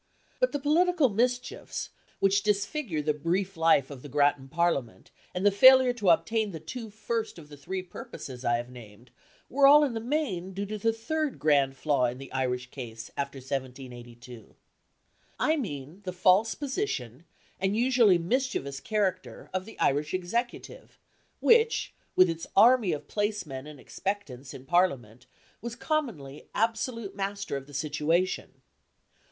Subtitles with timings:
[0.39, 5.51] But the political mischiefs, which disfigure the brief life of the Grattan Parliament, and the
[5.51, 9.11] failure to obtain the two first of the three great purposes I have named,
[9.47, 13.11] were all in the main due to the third grand flaw in the Irish case
[13.15, 14.55] after 1782.
[15.39, 17.25] I mean the false position,
[17.59, 20.97] and usually mischievous character, of the Irish Executive,
[21.41, 25.27] which, with its army of placemen and expectants in Parliament,
[25.61, 28.63] was commonly absolute master of the situation.